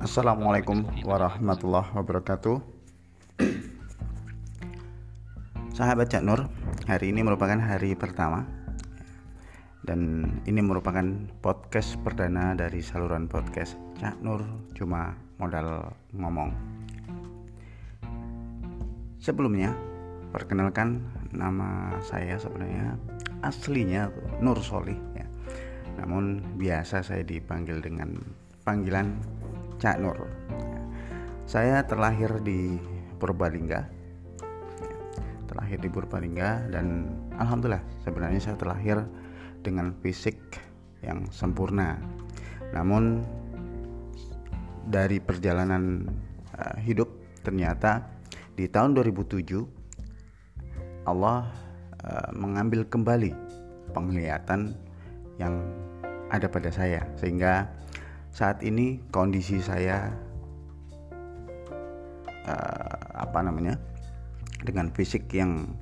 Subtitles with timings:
[0.00, 2.56] Assalamualaikum warahmatullahi wabarakatuh.
[5.76, 6.48] Sahabat Cak Nur,
[6.88, 8.48] hari ini merupakan hari pertama.
[9.84, 11.04] Dan ini merupakan
[11.44, 14.40] podcast perdana dari saluran podcast Cak Nur
[14.72, 16.56] Cuma modal ngomong.
[19.20, 19.76] Sebelumnya,
[20.32, 22.96] perkenalkan nama saya sebenarnya
[23.44, 24.08] aslinya
[24.40, 25.28] Nur Solih ya.
[26.00, 29.14] Namun biasa saya dipanggil dengan panggilan
[29.78, 30.18] Cak Nur.
[31.46, 32.74] Saya terlahir di
[33.22, 33.86] Purbalingga.
[35.46, 37.06] Terlahir di Purbalingga dan
[37.38, 39.06] alhamdulillah sebenarnya saya terlahir
[39.62, 40.34] dengan fisik
[41.06, 41.94] yang sempurna.
[42.74, 43.22] Namun
[44.90, 46.10] dari perjalanan
[46.58, 47.06] uh, hidup
[47.46, 48.02] ternyata
[48.58, 51.46] di tahun 2007 Allah
[52.02, 53.30] uh, mengambil kembali
[53.94, 54.74] penglihatan
[55.38, 55.62] yang
[56.34, 57.06] ada pada saya.
[57.14, 57.85] Sehingga
[58.36, 60.12] saat ini kondisi saya
[62.44, 63.80] uh, apa namanya
[64.60, 65.72] dengan fisik yang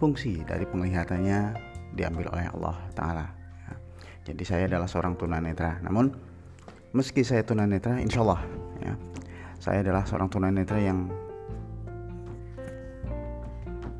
[0.00, 1.52] fungsi dari penglihatannya
[1.92, 3.26] diambil oleh Allah Ta'ala.
[4.24, 5.84] Jadi saya adalah seorang tunanetra.
[5.84, 6.08] Namun
[6.96, 8.40] meski saya tunanetra insya Allah
[8.80, 8.96] ya,
[9.60, 11.12] saya adalah seorang tunanetra yang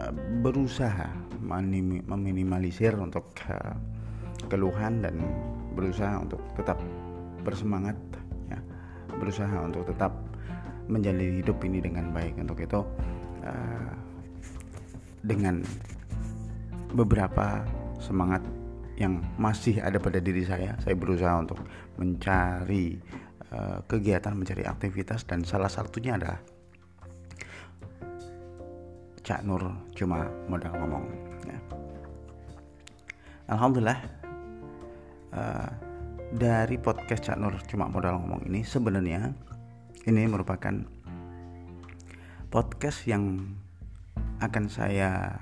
[0.00, 1.12] uh, berusaha
[2.08, 3.76] meminimalisir untuk uh,
[4.48, 5.20] keluhan dan
[5.76, 6.80] berusaha untuk tetap
[7.44, 7.94] bersemangat
[8.48, 8.58] ya,
[9.20, 10.16] berusaha untuk tetap
[10.88, 12.80] menjalani hidup ini dengan baik untuk itu
[13.44, 13.92] uh,
[15.20, 15.60] dengan
[16.94, 17.66] beberapa
[18.00, 18.40] semangat
[18.96, 21.60] yang masih ada pada diri saya saya berusaha untuk
[22.00, 22.96] mencari
[23.52, 26.40] uh, kegiatan mencari aktivitas dan salah satunya adalah
[29.26, 31.04] Cak Nur cuma modal ngomong
[31.50, 31.58] ya.
[33.50, 34.25] Alhamdulillah
[35.36, 35.70] uh,
[36.32, 39.30] dari podcast Cak Nur cuma modal ngomong ini sebenarnya
[40.08, 40.74] ini merupakan
[42.50, 43.54] podcast yang
[44.42, 45.32] akan saya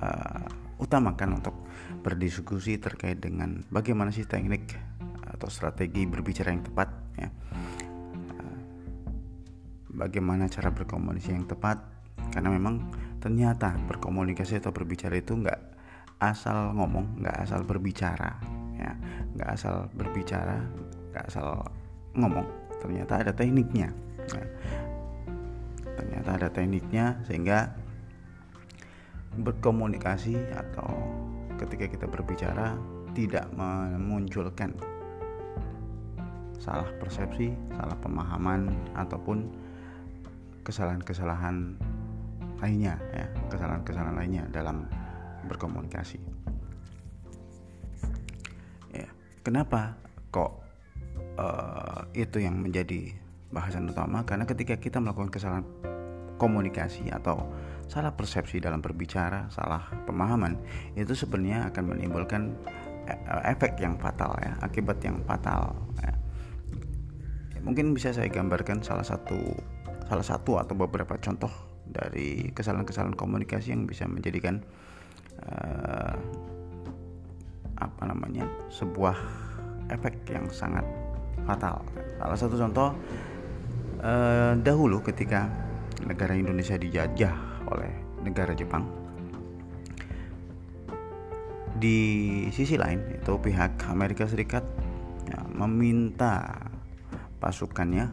[0.00, 0.44] uh,
[0.76, 1.56] utamakan untuk
[2.04, 4.76] berdiskusi terkait dengan bagaimana sih teknik
[5.26, 7.28] atau strategi berbicara yang tepat ya.
[8.36, 8.60] Uh,
[9.96, 11.80] bagaimana cara berkomunikasi yang tepat
[12.30, 15.60] karena memang ternyata berkomunikasi atau berbicara itu nggak
[16.20, 18.55] asal ngomong nggak asal berbicara
[18.86, 18.94] ya
[19.34, 20.62] nggak asal berbicara
[21.10, 21.58] nggak asal
[22.14, 22.46] ngomong
[22.78, 23.90] ternyata ada tekniknya
[24.30, 24.48] nah,
[25.98, 27.74] ternyata ada tekniknya sehingga
[29.36, 30.88] berkomunikasi atau
[31.60, 32.76] ketika kita berbicara
[33.16, 34.76] tidak memunculkan
[36.60, 39.48] salah persepsi, salah pemahaman ataupun
[40.66, 41.78] kesalahan-kesalahan
[42.58, 44.88] lainnya ya, kesalahan-kesalahan lainnya dalam
[45.46, 46.35] berkomunikasi.
[49.46, 49.94] Kenapa
[50.34, 50.58] kok
[51.38, 53.14] uh, itu yang menjadi
[53.54, 55.62] bahasan utama karena ketika kita melakukan kesalahan
[56.42, 57.46] komunikasi atau
[57.86, 60.58] salah persepsi dalam berbicara, salah pemahaman
[60.98, 62.52] itu sebenarnya akan menimbulkan
[63.08, 65.72] eh, efek yang fatal ya, akibat yang fatal.
[66.02, 66.12] Ya.
[67.62, 69.38] Mungkin bisa saya gambarkan salah satu
[70.06, 71.50] salah satu atau beberapa contoh
[71.86, 74.60] dari kesalahan-kesalahan komunikasi yang bisa menjadikan
[75.46, 76.14] uh,
[77.76, 79.16] apa namanya sebuah
[79.92, 80.84] efek yang sangat
[81.46, 81.84] fatal.
[82.18, 82.88] Salah satu contoh
[84.02, 85.46] eh, dahulu ketika
[86.04, 87.34] negara Indonesia dijajah
[87.70, 87.92] oleh
[88.24, 88.84] negara Jepang,
[91.76, 91.98] di
[92.50, 94.64] sisi lain itu pihak Amerika Serikat
[95.28, 96.56] ya, meminta
[97.36, 98.08] pasukannya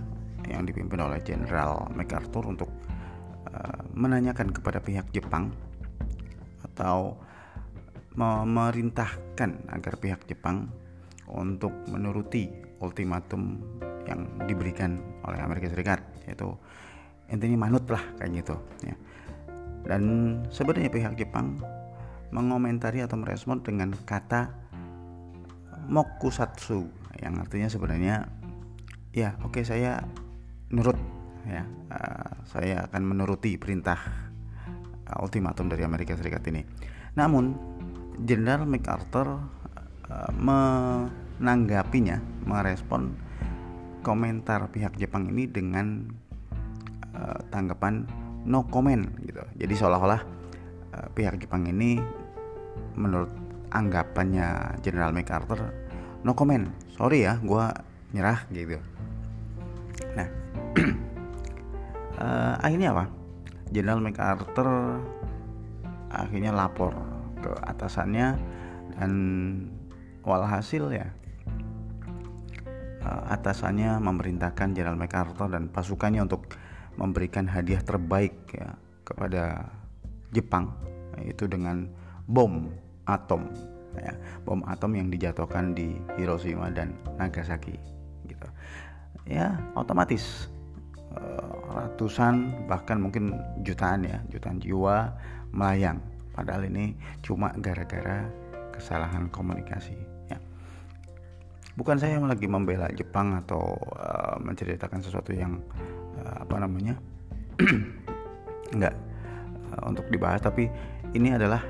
[0.51, 2.67] yang dipimpin oleh Jenderal MacArthur untuk
[3.47, 5.55] uh, menanyakan kepada pihak Jepang
[6.59, 7.15] atau
[8.13, 10.69] memerintahkan agar pihak Jepang
[11.29, 12.51] untuk menuruti
[12.83, 13.63] ultimatum
[14.05, 16.53] yang diberikan oleh Amerika Serikat yaitu
[17.31, 18.95] intinya manut lah kayak gitu ya.
[19.83, 20.03] Dan
[20.47, 21.59] sebenarnya pihak Jepang
[22.31, 24.49] mengomentari atau merespon dengan kata
[25.87, 26.87] mokusatsu
[27.19, 28.25] yang artinya sebenarnya
[29.13, 30.01] ya oke okay, saya
[30.73, 30.97] nurut
[31.45, 33.99] ya uh, saya akan menuruti perintah
[35.11, 36.63] uh, ultimatum dari Amerika Serikat ini.
[37.13, 37.72] Namun
[38.21, 39.41] Jenderal MacArthur
[40.09, 43.17] uh, menanggapinya, merespon
[44.05, 46.05] komentar pihak Jepang ini dengan
[47.15, 48.05] uh, tanggapan
[48.43, 49.41] no comment gitu.
[49.57, 50.21] Jadi seolah-olah
[50.93, 51.97] uh, pihak Jepang ini
[52.93, 53.31] menurut
[53.73, 55.73] anggapannya General MacArthur
[56.21, 56.69] no comment.
[56.93, 57.65] Sorry ya, gue
[58.13, 58.77] nyerah gitu.
[60.13, 60.27] Nah,
[62.21, 63.05] uh, akhirnya apa?
[63.73, 65.01] General MacArthur
[66.13, 66.93] akhirnya lapor
[67.43, 68.39] ke atasannya
[68.95, 69.11] dan
[70.23, 71.11] walhasil ya
[73.03, 76.55] uh, atasannya memerintahkan Jenderal MacArthur dan pasukannya untuk
[76.95, 79.67] memberikan hadiah terbaik ya kepada
[80.31, 80.71] Jepang
[81.19, 81.91] yaitu dengan
[82.25, 82.71] bom
[83.05, 83.51] atom
[83.99, 84.15] ya,
[84.47, 87.75] bom atom yang dijatuhkan di Hiroshima dan Nagasaki
[88.25, 88.47] gitu.
[89.27, 90.49] Ya otomatis
[91.13, 95.13] uh, ratusan bahkan mungkin jutaan ya jutaan jiwa
[95.53, 96.01] melayang
[96.33, 98.27] padahal ini cuma gara-gara
[98.73, 99.95] kesalahan komunikasi
[100.27, 100.37] ya.
[101.77, 105.61] Bukan saya yang lagi membela Jepang atau uh, menceritakan sesuatu yang
[106.21, 106.97] uh, apa namanya
[108.73, 108.93] enggak
[109.73, 110.69] uh, untuk dibahas tapi
[111.13, 111.61] ini adalah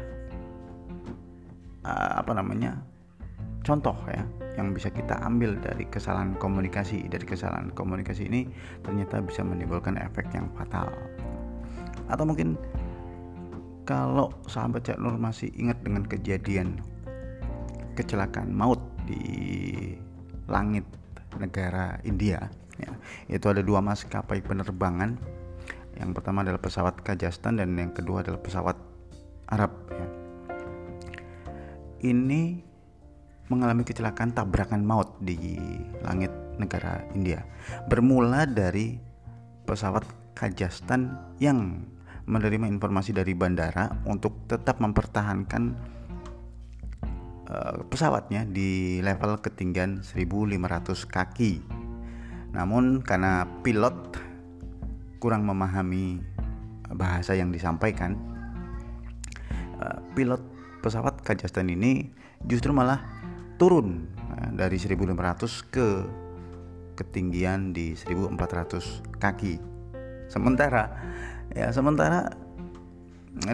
[1.84, 2.80] uh, apa namanya
[3.64, 4.24] contoh ya
[4.54, 7.10] yang bisa kita ambil dari kesalahan komunikasi.
[7.10, 8.46] Dari kesalahan komunikasi ini
[8.86, 10.94] ternyata bisa menimbulkan efek yang fatal.
[12.10, 12.60] Atau mungkin
[13.84, 16.80] kalau sahabat Cak Nur masih ingat dengan kejadian
[17.94, 19.94] kecelakaan maut di
[20.48, 20.88] langit
[21.38, 22.48] negara India
[22.80, 22.92] ya,
[23.30, 25.20] itu ada dua maskapai penerbangan
[25.94, 28.78] yang pertama adalah pesawat Kazakhstan dan yang kedua adalah pesawat
[29.52, 30.08] Arab ya.
[32.10, 32.64] ini
[33.52, 35.60] mengalami kecelakaan tabrakan maut di
[36.02, 37.46] langit negara India
[37.92, 38.98] bermula dari
[39.70, 41.86] pesawat Kazakhstan yang
[42.24, 45.64] menerima informasi dari bandara untuk tetap mempertahankan
[47.52, 51.60] uh, pesawatnya di level ketinggian 1500 kaki.
[52.56, 54.16] Namun karena pilot
[55.20, 56.20] kurang memahami
[56.96, 58.16] bahasa yang disampaikan,
[59.84, 60.40] uh, pilot
[60.80, 62.12] pesawat Kazakhstan ini
[62.48, 63.04] justru malah
[63.60, 65.88] turun uh, dari 1500 ke
[66.94, 69.56] ketinggian di 1400 kaki.
[70.30, 70.90] Sementara
[71.54, 72.34] ya sementara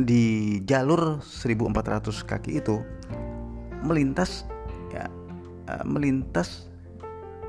[0.03, 2.83] di jalur 1400 kaki itu
[3.83, 4.43] melintas
[4.91, 5.07] ya
[5.67, 6.67] eh, melintas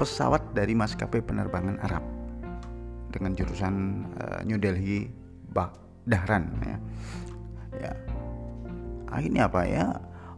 [0.00, 2.00] pesawat dari maskapai penerbangan Arab
[3.12, 5.10] dengan jurusan uh, New Delhi
[6.08, 6.76] Dahran ya.
[7.76, 7.92] ya.
[9.12, 9.84] Akhirnya apa ya?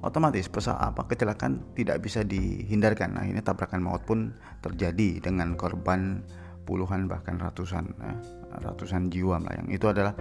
[0.03, 3.15] Otomatis pesawat apa kecelakaan tidak bisa dihindarkan.
[3.15, 4.35] Akhirnya tabrakan maut pun
[4.67, 6.27] terjadi dengan korban
[6.67, 8.15] puluhan bahkan ratusan ya,
[8.61, 10.13] ratusan jiwa melayang itu adalah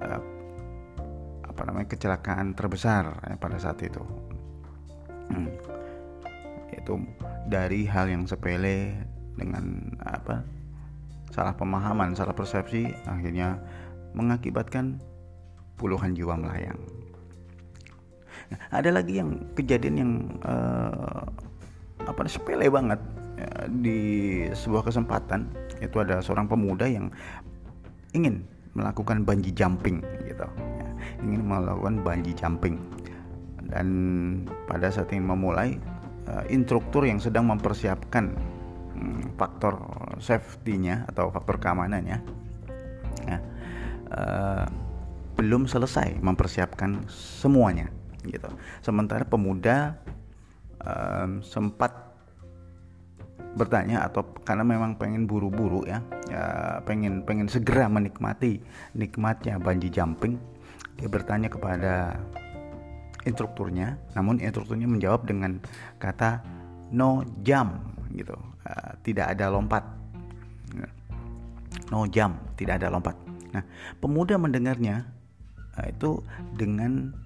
[0.00, 0.20] uh,
[1.44, 4.00] apa namanya kecelakaan terbesar ya, pada saat itu.
[5.26, 5.50] Hmm.
[6.70, 7.02] itu
[7.50, 8.94] dari hal yang sepele
[9.34, 10.46] dengan apa
[11.34, 13.58] salah pemahaman salah persepsi akhirnya
[14.14, 15.02] mengakibatkan
[15.76, 16.78] puluhan jiwa melayang.
[18.46, 20.12] Nah, ada lagi yang kejadian yang
[20.46, 21.26] uh,
[22.06, 23.00] apa sepele banget
[23.36, 24.00] ya, di
[24.54, 25.50] sebuah kesempatan.
[25.82, 27.12] Itu ada seorang pemuda yang
[28.16, 30.48] ingin melakukan banji jumping gitu.
[30.80, 30.90] Ya,
[31.20, 32.80] ingin melakukan banji jumping.
[33.68, 33.88] Dan
[34.64, 35.76] pada saat ingin memulai
[36.30, 38.32] uh, instruktur yang sedang mempersiapkan
[38.96, 39.76] um, faktor
[40.22, 42.18] safety-nya atau faktor keamanannya
[43.26, 43.38] ya,
[44.14, 44.64] uh,
[45.36, 47.90] belum selesai mempersiapkan semuanya
[48.24, 48.48] gitu.
[48.80, 49.98] Sementara pemuda
[50.80, 51.92] um, sempat
[53.56, 56.04] bertanya atau karena memang pengen buru-buru ya,
[56.36, 56.44] ya
[56.84, 58.60] pengen pengen segera menikmati
[58.92, 60.36] nikmatnya banji jumping.
[61.00, 62.20] Dia bertanya kepada
[63.24, 65.56] instrukturnya namun instrukturnya menjawab dengan
[65.96, 66.44] kata
[66.92, 67.80] no jump
[68.12, 68.36] gitu.
[68.66, 69.84] Uh, tidak ada lompat.
[71.88, 73.16] No jump tidak ada lompat.
[73.56, 73.64] Nah
[74.02, 75.08] pemuda mendengarnya
[75.80, 76.20] uh, itu
[76.56, 77.16] dengan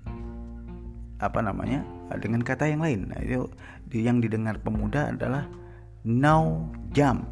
[1.21, 1.83] apa namanya
[2.15, 3.11] uh, dengan kata yang lain.
[3.11, 3.49] Nah, itu
[3.91, 5.45] yang didengar pemuda adalah
[6.07, 7.27] no jump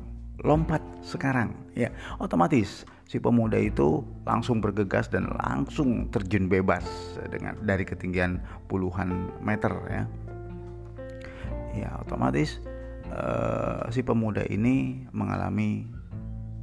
[0.45, 6.83] lompat sekarang ya otomatis si pemuda itu langsung bergegas dan langsung terjun bebas
[7.31, 10.03] dengan dari ketinggian puluhan meter ya
[11.79, 12.59] ya otomatis
[13.15, 15.87] uh, si pemuda ini mengalami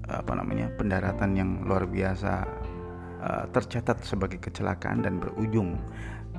[0.05, 2.43] apa namanya pendaratan yang luar biasa
[3.23, 5.79] uh, tercatat sebagai kecelakaan dan berujung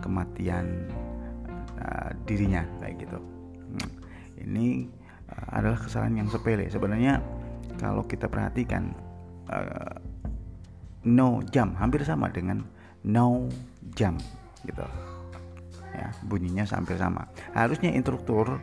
[0.04, 0.92] kematian
[1.80, 3.90] uh, dirinya kayak gitu hmm.
[4.44, 4.92] ini
[5.50, 7.18] adalah kesalahan yang sepele sebenarnya
[7.76, 8.92] kalau kita perhatikan
[9.52, 9.96] uh,
[11.06, 12.66] no jam hampir sama dengan
[13.06, 13.46] no
[13.94, 14.18] jam
[14.66, 14.82] gitu.
[15.96, 17.24] Ya bunyinya hampir sama.
[17.56, 18.58] Harusnya instruktur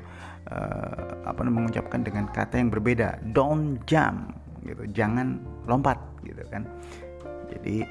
[0.51, 3.23] uh, apa mengucapkan dengan kata yang berbeda.
[3.33, 4.35] Don't jump
[4.67, 4.83] gitu.
[4.91, 6.67] Jangan lompat gitu kan.
[7.49, 7.85] Jadi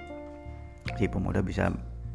[0.99, 1.73] si pemuda bisa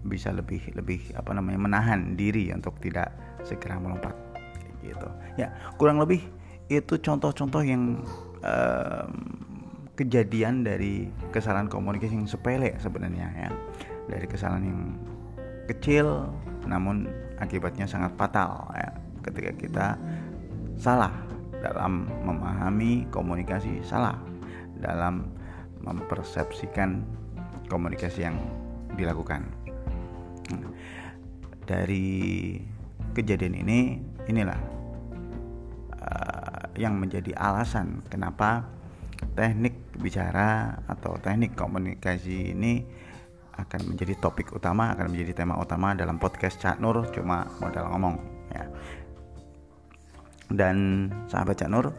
[0.08, 3.12] bisa lebih lebih apa namanya menahan diri untuk tidak
[3.44, 4.14] segera melompat
[4.86, 5.10] gitu.
[5.36, 6.22] Ya kurang lebih
[6.68, 8.04] itu contoh-contoh yang
[8.44, 9.08] uh,
[9.98, 13.50] kejadian dari kesalahan komunikasi yang sepele sebenarnya ya
[14.06, 14.82] dari kesalahan yang
[15.66, 16.30] kecil
[16.70, 17.10] namun
[17.42, 18.94] akibatnya sangat fatal ya
[19.26, 19.88] ketika kita
[20.78, 21.12] salah
[21.58, 24.16] dalam memahami komunikasi salah
[24.78, 25.34] dalam
[25.82, 27.02] mempersepsikan
[27.72, 28.38] komunikasi yang
[28.96, 29.46] dilakukan.
[31.68, 32.56] Dari
[33.12, 33.80] kejadian ini,
[34.32, 34.60] inilah
[36.00, 36.37] uh,
[36.78, 38.70] yang menjadi alasan kenapa
[39.34, 42.86] teknik bicara atau teknik komunikasi ini
[43.58, 48.16] akan menjadi topik utama, akan menjadi tema utama dalam podcast Cak Nur cuma modal ngomong
[48.54, 48.66] ya.
[50.54, 51.90] Dan sahabat Cak Nur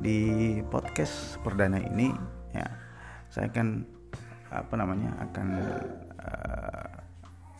[0.00, 2.12] di podcast perdana ini
[2.52, 2.68] ya
[3.32, 3.84] saya akan
[4.52, 5.46] apa namanya akan
[6.20, 6.88] uh,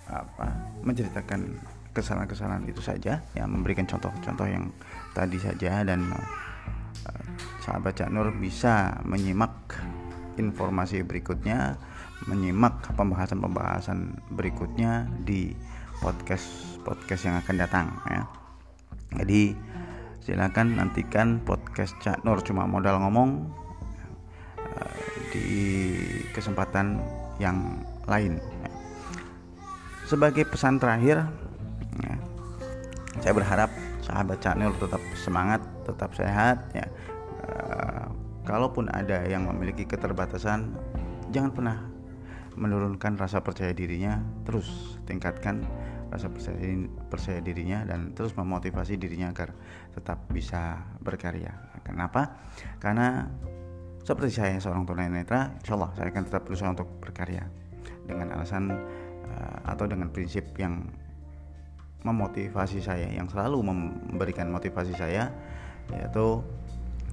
[0.06, 0.46] apa
[0.84, 1.56] menceritakan
[1.96, 4.68] kesalahan-kesalahan itu saja ya memberikan contoh-contoh yang
[5.16, 7.24] tadi saja dan uh,
[7.64, 9.80] sahabat Cak Nur bisa menyimak
[10.36, 11.80] informasi berikutnya
[12.28, 15.56] menyimak pembahasan-pembahasan berikutnya di
[16.04, 18.22] podcast podcast yang akan datang ya.
[19.16, 19.56] Jadi
[20.20, 23.48] silakan nantikan podcast Cak Nur cuma modal ngomong
[24.60, 25.00] uh,
[25.32, 25.48] di
[26.36, 27.00] kesempatan
[27.40, 28.36] yang lain
[30.06, 31.26] sebagai pesan terakhir
[32.02, 32.16] ya,
[33.20, 33.70] saya berharap
[34.04, 36.86] sahabat channel tetap semangat tetap sehat ya.
[37.46, 38.08] Uh,
[38.46, 40.74] kalaupun ada yang memiliki keterbatasan
[41.30, 41.78] jangan pernah
[42.56, 45.60] menurunkan rasa percaya dirinya terus tingkatkan
[46.08, 46.56] rasa percaya,
[47.10, 49.52] percaya dirinya dan terus memotivasi dirinya agar
[49.92, 51.52] tetap bisa berkarya.
[51.82, 52.38] Kenapa?
[52.80, 53.26] Karena
[54.06, 57.42] seperti saya seorang tunanetra insya Allah saya akan tetap berusaha untuk berkarya
[58.06, 58.70] dengan alasan
[59.26, 60.86] Eh, atau dengan prinsip yang
[62.04, 65.32] memotivasi saya yang selalu memberikan motivasi saya
[65.94, 66.42] yaitu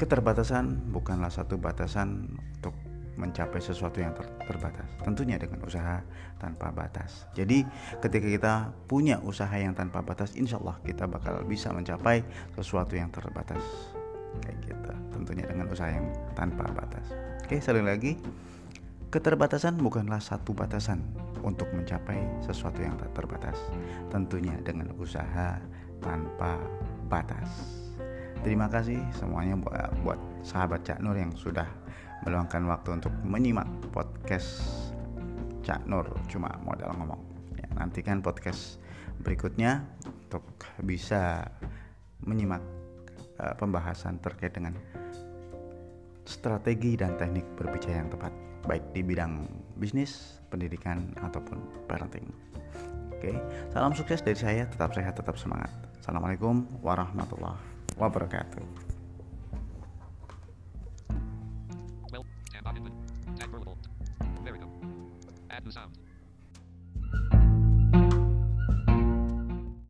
[0.01, 2.73] keterbatasan bukanlah satu batasan untuk
[3.13, 4.89] mencapai sesuatu yang ter terbatas.
[5.05, 6.01] Tentunya dengan usaha
[6.41, 7.29] tanpa batas.
[7.37, 7.61] Jadi
[8.01, 8.53] ketika kita
[8.89, 12.25] punya usaha yang tanpa batas insya Allah kita bakal bisa mencapai
[12.57, 13.61] sesuatu yang terbatas.
[14.41, 14.91] Kayak gitu.
[15.13, 17.05] Tentunya dengan usaha yang tanpa batas.
[17.45, 18.17] Oke sekali lagi
[19.13, 21.05] Keterbatasan bukanlah satu batasan
[21.45, 23.61] untuk mencapai sesuatu yang tak terbatas,
[24.09, 25.61] tentunya dengan usaha
[26.01, 26.57] tanpa
[27.13, 27.45] batas.
[28.41, 29.53] Terima kasih semuanya
[30.01, 31.69] buat, sahabat Cak Nur yang sudah
[32.25, 34.65] meluangkan waktu untuk menyimak podcast
[35.61, 37.21] Cak Nur cuma modal ngomong.
[37.53, 38.81] Ya, nantikan podcast
[39.21, 40.41] berikutnya untuk
[40.81, 41.53] bisa
[42.25, 42.65] menyimak
[43.37, 44.73] uh, pembahasan terkait dengan
[46.33, 48.33] strategi dan teknik berbicara yang tepat
[48.65, 49.45] baik di bidang
[49.77, 52.25] bisnis, pendidikan ataupun parenting.
[53.13, 53.37] Oke,
[53.71, 55.69] salam sukses dari saya, tetap sehat, tetap semangat.
[56.01, 57.61] Assalamualaikum warahmatullahi
[57.95, 58.82] wabarakatuh.